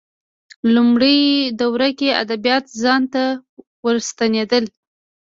[0.73, 1.19] لومړۍ
[1.61, 3.23] دوره کې ادبیات ځان ته
[3.85, 4.65] ورستنېدل